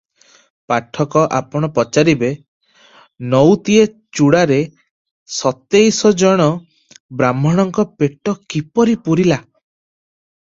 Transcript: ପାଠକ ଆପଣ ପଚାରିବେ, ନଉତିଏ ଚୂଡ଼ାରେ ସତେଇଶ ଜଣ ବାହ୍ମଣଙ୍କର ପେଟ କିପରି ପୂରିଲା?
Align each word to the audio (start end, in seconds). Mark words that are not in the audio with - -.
ପାଠକ 0.71 1.19
ଆପଣ 1.39 1.67
ପଚାରିବେ, 1.73 2.29
ନଉତିଏ 3.33 3.83
ଚୂଡ଼ାରେ 4.19 4.57
ସତେଇଶ 5.35 6.13
ଜଣ 6.23 6.47
ବାହ୍ମଣଙ୍କର 7.23 7.93
ପେଟ 8.05 8.35
କିପରି 8.55 8.97
ପୂରିଲା? 9.09 9.39